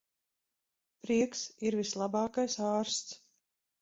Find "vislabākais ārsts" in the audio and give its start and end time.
1.81-3.19